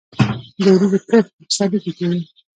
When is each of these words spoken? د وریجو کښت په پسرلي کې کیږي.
د 0.63 0.65
وریجو 0.73 0.99
کښت 1.07 1.29
په 1.35 1.39
پسرلي 1.47 1.77
کې 1.83 1.91
کیږي. 1.97 2.21